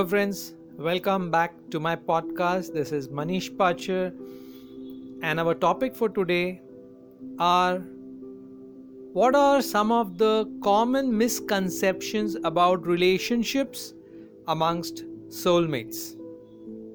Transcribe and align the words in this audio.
Hello, 0.00 0.08
friends. 0.08 0.54
Welcome 0.78 1.30
back 1.30 1.52
to 1.72 1.78
my 1.78 1.94
podcast. 1.94 2.72
This 2.72 2.90
is 2.90 3.08
Manish 3.08 3.54
Pachar, 3.54 4.14
and 5.22 5.38
our 5.38 5.54
topic 5.54 5.94
for 5.94 6.08
today 6.08 6.62
are 7.38 7.80
what 9.12 9.34
are 9.34 9.60
some 9.60 9.92
of 9.92 10.16
the 10.16 10.50
common 10.64 11.14
misconceptions 11.18 12.34
about 12.44 12.86
relationships 12.86 13.92
amongst 14.48 15.04
soulmates. 15.28 16.16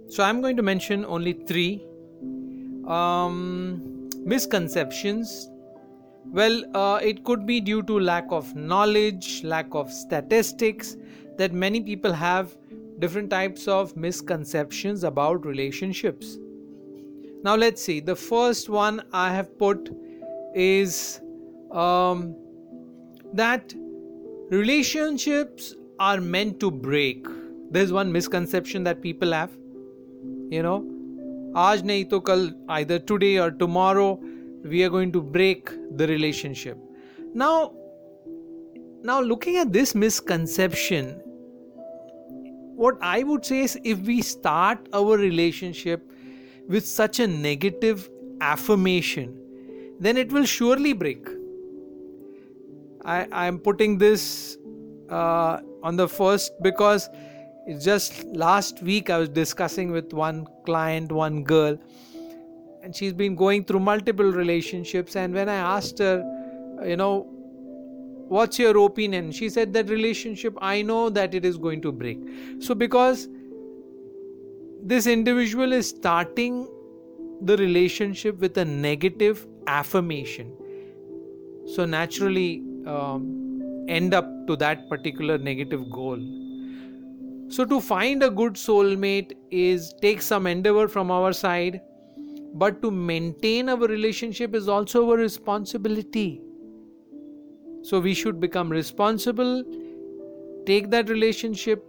So, 0.10 0.24
I'm 0.24 0.42
going 0.42 0.58
to 0.58 0.64
mention 0.64 1.06
only 1.06 1.34
three 1.34 1.86
um, 2.88 4.10
misconceptions. 4.18 5.48
Well, 6.26 6.64
uh, 6.76 6.98
it 7.04 7.24
could 7.24 7.46
be 7.46 7.62
due 7.62 7.84
to 7.84 8.00
lack 8.00 8.26
of 8.32 8.56
knowledge, 8.56 9.44
lack 9.44 9.76
of 9.76 9.94
statistics 9.94 10.98
that 11.38 11.54
many 11.54 11.82
people 11.82 12.12
have 12.12 12.56
different 13.00 13.30
types 13.30 13.68
of 13.68 13.96
misconceptions 13.96 15.04
about 15.04 15.46
relationships. 15.46 16.38
Now, 17.44 17.56
let's 17.56 17.82
see. 17.82 18.00
The 18.00 18.16
first 18.16 18.70
one 18.70 19.04
I 19.14 19.34
have 19.34 19.58
put 19.58 19.90
is 20.56 21.22
um, 21.72 22.36
that 23.34 23.74
relationships 24.50 25.76
are 26.00 26.20
meant 26.22 26.60
to 26.62 26.72
break. 26.72 27.28
There's 27.70 27.92
one 27.92 28.12
misconception 28.12 28.84
that 28.86 29.02
people 29.02 29.32
have. 29.32 29.52
You 30.50 30.64
know, 30.64 30.82
aaj 31.54 31.84
nahi 31.84 32.10
to 32.10 32.22
kal, 32.22 32.52
either 32.70 33.00
today 33.00 33.38
or 33.38 33.52
tomorrow, 33.52 34.20
we 34.64 34.84
are 34.84 34.90
going 34.90 35.12
to 35.12 35.22
break 35.22 35.70
the 35.98 36.08
relationship. 36.08 36.78
Now, 37.34 37.74
now 39.04 39.22
looking 39.22 39.58
at 39.58 39.72
this 39.74 39.94
misconception, 39.94 41.22
what 42.76 42.98
I 43.02 43.24
would 43.24 43.46
say 43.46 43.62
is 43.62 43.80
if 43.84 44.00
we 44.00 44.22
start 44.22 44.90
our 44.94 45.18
relationship 45.18 46.12
with 46.68 46.86
such 46.86 47.20
a 47.20 47.28
negative 47.28 48.10
affirmation, 48.42 49.40
then 50.00 50.18
it 50.18 50.32
will 50.32 50.46
surely 50.46 50.94
break. 50.94 51.28
I 53.06 53.46
am 53.46 53.60
putting 53.60 54.00
this 54.00 54.58
uh, 55.10 55.60
on 55.84 55.96
the 55.96 56.08
first 56.08 56.54
because 56.64 57.08
just 57.80 58.26
last 58.26 58.82
week 58.82 59.12
I 59.12 59.20
was 59.20 59.30
discussing 59.30 59.92
with 59.92 60.12
one 60.12 60.48
client, 60.66 61.12
one 61.12 61.44
girl, 61.44 61.78
and 62.82 62.96
she's 62.96 63.14
been 63.14 63.36
going 63.36 63.64
through 63.64 63.82
multiple 63.82 64.26
relationships. 64.26 65.16
And 65.16 65.34
when 65.34 65.50
I 65.50 65.56
asked 65.56 66.00
her, 66.00 66.24
you 66.84 66.98
know, 66.98 67.28
what's 68.28 68.60
your 68.60 68.78
opinion? 68.86 69.32
She 69.32 69.50
said 69.50 69.74
that 69.74 69.90
relationship 69.90 70.58
i 70.62 70.82
know 70.82 71.10
that 71.10 71.34
it 71.34 71.46
is 71.46 71.58
going 71.58 71.82
to 71.82 71.92
break. 71.92 72.20
So 72.60 72.76
because 72.76 73.28
this 74.82 75.08
individual 75.08 75.74
is 75.74 75.90
starting 75.90 76.68
the 77.42 77.58
relationship 77.58 78.40
with 78.40 78.58
a 78.58 78.66
negative 78.66 79.48
affirmation 79.68 80.52
so 81.66 81.86
naturally 81.86 82.64
um, 82.86 83.86
end 83.88 84.14
up 84.14 84.26
to 84.48 84.56
that 84.58 84.88
particular 84.90 85.38
negative 85.38 85.90
goal. 85.90 86.20
So 87.48 87.66
to 87.66 87.80
find 87.82 88.24
a 88.24 88.30
good 88.30 88.54
soulmate 88.54 89.34
is 89.52 89.94
take 90.02 90.22
some 90.22 90.48
endeavor 90.48 90.88
from 90.88 91.12
our 91.12 91.34
side 91.34 91.82
but 92.54 92.82
to 92.82 92.90
maintain 92.90 93.70
our 93.70 93.88
relationship 93.88 94.56
is 94.56 94.70
also 94.70 95.10
our 95.10 95.18
responsibility 95.18 96.42
so 97.86 98.00
we 98.00 98.14
should 98.16 98.40
become 98.40 98.70
responsible, 98.70 99.64
take 100.66 100.90
that 100.90 101.08
relationship 101.08 101.84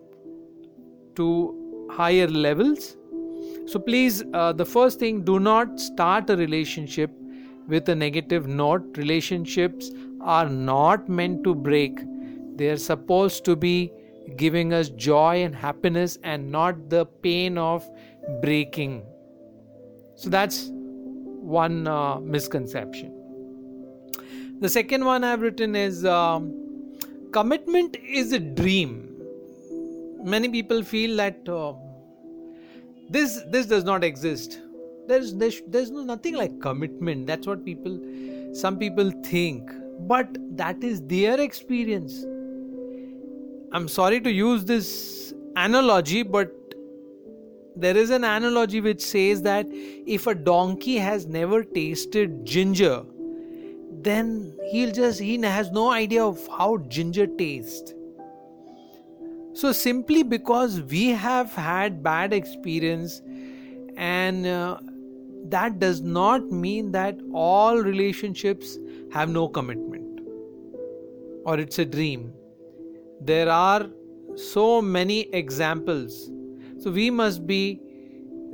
to 1.14 1.88
higher 1.90 2.28
levels. 2.28 2.96
So 3.66 3.78
please, 3.78 4.22
uh, 4.34 4.52
the 4.52 4.66
first 4.66 4.98
thing, 4.98 5.22
do 5.24 5.40
not 5.40 5.80
start 5.80 6.28
a 6.28 6.36
relationship 6.36 7.10
with 7.66 7.88
a 7.88 7.94
negative 7.94 8.46
note. 8.46 8.98
Relationships 8.98 9.90
are 10.20 10.48
not 10.48 11.08
meant 11.08 11.42
to 11.44 11.54
break, 11.54 11.98
they 12.56 12.68
are 12.68 12.76
supposed 12.76 13.44
to 13.46 13.56
be 13.56 13.90
giving 14.36 14.72
us 14.74 14.90
joy 14.90 15.42
and 15.44 15.54
happiness 15.54 16.18
and 16.22 16.50
not 16.50 16.90
the 16.90 17.06
pain 17.22 17.56
of 17.56 17.88
breaking. 18.42 19.04
So 20.16 20.28
that's 20.30 20.70
one 20.72 21.86
uh, 21.86 22.18
misconception. 22.20 23.25
The 24.58 24.68
second 24.70 25.04
one 25.04 25.22
I've 25.22 25.42
written 25.42 25.76
is 25.76 26.04
um, 26.06 26.54
commitment 27.30 27.96
is 28.02 28.32
a 28.32 28.38
dream. 28.38 29.12
Many 30.24 30.48
people 30.48 30.82
feel 30.82 31.16
that 31.18 31.46
uh, 31.46 31.74
this 33.10 33.42
this 33.48 33.66
does 33.66 33.84
not 33.84 34.02
exist. 34.02 34.60
There's 35.08 35.34
there's, 35.34 35.60
there's 35.68 35.90
no, 35.90 36.02
nothing 36.02 36.36
like 36.36 36.58
commitment. 36.60 37.26
That's 37.26 37.46
what 37.46 37.66
people 37.66 38.00
some 38.54 38.78
people 38.78 39.10
think, 39.24 39.70
but 40.08 40.38
that 40.56 40.82
is 40.82 41.02
their 41.02 41.38
experience. 41.38 42.24
I'm 43.72 43.88
sorry 43.88 44.22
to 44.22 44.30
use 44.30 44.64
this 44.64 45.34
analogy, 45.56 46.22
but 46.22 46.50
there 47.76 47.96
is 47.96 48.08
an 48.08 48.24
analogy 48.24 48.80
which 48.80 49.02
says 49.02 49.42
that 49.42 49.66
if 49.70 50.26
a 50.26 50.34
donkey 50.34 50.96
has 50.96 51.26
never 51.26 51.62
tasted 51.62 52.46
ginger, 52.46 53.04
then 54.02 54.56
he'll 54.70 54.92
just 54.92 55.20
he 55.20 55.40
has 55.42 55.70
no 55.70 55.90
idea 55.90 56.24
of 56.24 56.46
how 56.48 56.78
ginger 56.88 57.26
tastes. 57.26 57.94
So 59.54 59.72
simply 59.72 60.22
because 60.22 60.82
we 60.82 61.08
have 61.10 61.52
had 61.52 62.02
bad 62.02 62.32
experience 62.32 63.22
and 63.96 64.46
uh, 64.46 64.78
that 65.48 65.78
does 65.78 66.02
not 66.02 66.50
mean 66.50 66.92
that 66.92 67.18
all 67.32 67.78
relationships 67.78 68.78
have 69.12 69.30
no 69.30 69.48
commitment 69.48 70.20
or 71.44 71.58
it's 71.58 71.78
a 71.78 71.84
dream. 71.84 72.32
There 73.20 73.48
are 73.48 73.86
so 74.34 74.82
many 74.82 75.20
examples. 75.32 76.30
So 76.78 76.90
we 76.90 77.10
must 77.10 77.46
be 77.46 77.80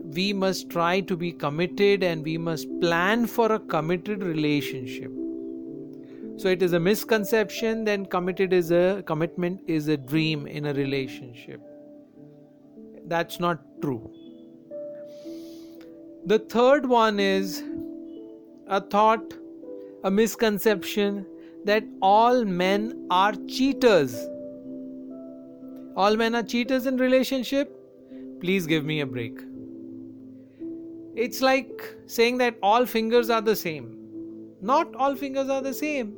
we 0.04 0.32
must 0.32 0.68
try 0.68 1.00
to 1.00 1.16
be 1.16 1.32
committed 1.32 2.02
and 2.02 2.22
we 2.24 2.36
must 2.38 2.68
plan 2.80 3.26
for 3.26 3.52
a 3.52 3.58
committed 3.58 4.22
relationship 4.22 5.10
so 6.42 6.48
it 6.48 6.60
is 6.60 6.72
a 6.72 6.80
misconception 6.80 7.84
then 7.84 8.04
committed 8.04 8.52
is 8.52 8.72
a 8.72 9.00
commitment 9.06 9.60
is 9.68 9.86
a 9.86 9.96
dream 9.96 10.48
in 10.48 10.66
a 10.66 10.74
relationship. 10.74 11.60
That's 13.06 13.38
not 13.38 13.60
true. 13.80 14.10
The 16.26 16.40
third 16.40 16.86
one 16.86 17.20
is 17.20 17.62
a 18.66 18.80
thought 18.80 19.34
a 20.02 20.10
misconception 20.10 21.24
that 21.64 21.84
all 22.00 22.44
men 22.44 23.06
are 23.08 23.34
cheaters. 23.46 24.16
All 25.96 26.16
men 26.16 26.34
are 26.34 26.42
cheaters 26.42 26.86
in 26.86 26.96
relationship? 26.96 27.70
Please 28.40 28.66
give 28.66 28.84
me 28.84 28.98
a 29.02 29.06
break. 29.06 29.38
It's 31.14 31.40
like 31.40 31.94
saying 32.06 32.38
that 32.38 32.58
all 32.64 32.84
fingers 32.84 33.30
are 33.30 33.42
the 33.42 33.54
same. 33.54 33.96
Not 34.60 34.92
all 34.96 35.14
fingers 35.14 35.48
are 35.48 35.62
the 35.62 35.74
same 35.74 36.16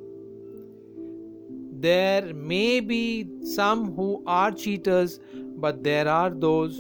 there 1.85 2.33
may 2.35 2.81
be 2.81 3.29
some 3.43 3.95
who 3.95 4.23
are 4.27 4.51
cheaters, 4.51 5.21
but 5.57 5.83
there 5.85 6.09
are 6.09 6.31
those 6.31 6.79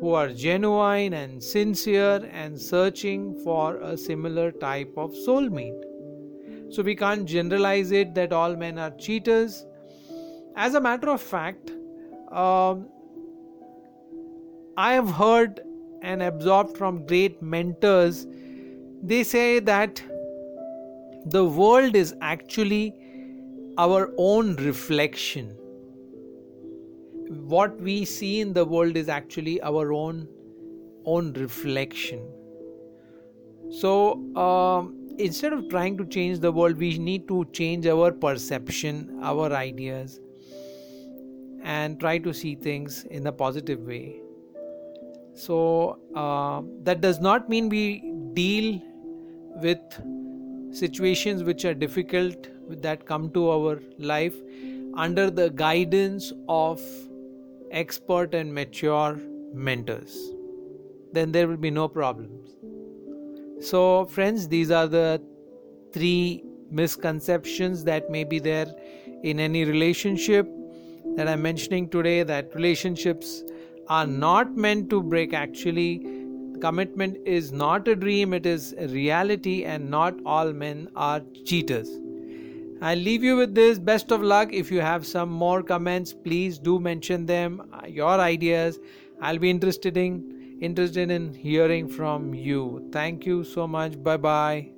who 0.00 0.12
are 0.14 0.28
genuine 0.28 1.12
and 1.12 1.42
sincere 1.42 2.28
and 2.32 2.60
searching 2.60 3.34
for 3.44 3.76
a 3.76 3.96
similar 3.96 4.50
type 4.52 4.92
of 4.96 5.12
soulmate. 5.26 5.84
So 6.70 6.82
we 6.82 6.94
can't 6.94 7.26
generalize 7.26 7.90
it 7.92 8.14
that 8.14 8.32
all 8.32 8.56
men 8.56 8.78
are 8.78 8.90
cheaters. 8.92 9.66
As 10.56 10.74
a 10.74 10.80
matter 10.80 11.10
of 11.10 11.20
fact, 11.20 11.72
um, 12.30 12.88
I 14.76 14.92
have 14.92 15.10
heard 15.10 15.60
and 16.02 16.22
absorbed 16.22 16.76
from 16.76 17.04
great 17.06 17.42
mentors, 17.42 18.26
they 19.02 19.24
say 19.24 19.58
that 19.58 20.02
the 21.26 21.44
world 21.44 21.96
is 21.96 22.14
actually 22.20 22.94
our 23.78 24.12
own 24.18 24.56
reflection. 24.56 25.50
What 27.54 27.80
we 27.80 28.04
see 28.04 28.40
in 28.40 28.52
the 28.52 28.64
world 28.64 28.96
is 28.96 29.08
actually 29.08 29.60
our 29.62 29.92
own 29.92 30.28
own 31.04 31.32
reflection. 31.34 32.20
So 33.70 33.92
um, 34.36 35.08
instead 35.18 35.52
of 35.52 35.68
trying 35.68 35.96
to 35.98 36.04
change 36.04 36.40
the 36.40 36.50
world, 36.52 36.76
we 36.76 36.98
need 36.98 37.28
to 37.28 37.44
change 37.52 37.86
our 37.86 38.10
perception, 38.12 39.18
our 39.22 39.52
ideas, 39.52 40.20
and 41.62 42.00
try 42.00 42.18
to 42.18 42.34
see 42.34 42.54
things 42.56 43.04
in 43.04 43.26
a 43.26 43.32
positive 43.32 43.80
way. 43.80 44.20
So 45.34 45.98
uh, 46.14 46.62
that 46.82 47.00
does 47.00 47.20
not 47.20 47.48
mean 47.48 47.68
we 47.68 48.12
deal 48.34 48.82
with 49.62 49.78
situations 50.72 51.42
which 51.42 51.64
are 51.64 51.74
difficult 51.74 52.48
that 52.70 53.06
come 53.06 53.30
to 53.30 53.50
our 53.50 53.80
life 53.98 54.34
under 54.94 55.30
the 55.30 55.50
guidance 55.50 56.32
of 56.48 56.80
expert 57.70 58.34
and 58.34 58.52
mature 58.54 59.18
mentors 59.52 60.32
then 61.12 61.32
there 61.32 61.48
will 61.48 61.56
be 61.56 61.70
no 61.70 61.88
problems. 61.88 62.50
So 63.60 64.04
friends 64.06 64.48
these 64.48 64.70
are 64.70 64.86
the 64.86 65.20
three 65.92 66.44
misconceptions 66.70 67.84
that 67.84 68.10
may 68.10 68.24
be 68.24 68.38
there 68.38 68.66
in 69.22 69.40
any 69.40 69.64
relationship 69.64 70.46
that 71.16 71.26
i'm 71.26 71.40
mentioning 71.40 71.88
today 71.88 72.22
that 72.22 72.54
relationships 72.54 73.42
are 73.88 74.06
not 74.06 74.54
meant 74.54 74.90
to 74.90 75.02
break. 75.02 75.32
Actually 75.32 76.06
commitment 76.60 77.16
is 77.24 77.50
not 77.52 77.88
a 77.88 77.96
dream 77.96 78.34
it 78.34 78.44
is 78.44 78.74
a 78.78 78.88
reality 78.88 79.64
and 79.64 79.88
not 79.88 80.14
all 80.26 80.52
men 80.52 80.88
are 80.96 81.20
cheaters 81.46 81.88
i'll 82.80 82.98
leave 82.98 83.24
you 83.24 83.36
with 83.36 83.54
this. 83.54 83.78
Best 83.78 84.10
of 84.12 84.22
luck. 84.22 84.52
If 84.52 84.70
you 84.70 84.80
have 84.80 85.06
some 85.06 85.30
more 85.30 85.62
comments 85.62 86.12
please 86.12 86.58
do 86.58 86.78
mention 86.78 87.26
them 87.26 87.62
uh, 87.72 87.86
your 87.86 88.20
ideas. 88.20 88.78
I'll 89.20 89.38
be 89.38 89.50
interested 89.50 89.96
in 89.96 90.58
interested 90.60 91.10
in 91.10 91.32
hearing 91.34 91.88
from 91.88 92.34
you. 92.34 92.88
Thank 92.92 93.26
you 93.26 93.44
so 93.44 93.66
much. 93.66 94.02
Bye 94.02 94.16
bye 94.16 94.77